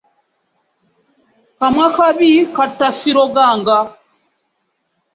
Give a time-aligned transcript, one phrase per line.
[1.59, 3.77] Kamwa kabi kata siroganga.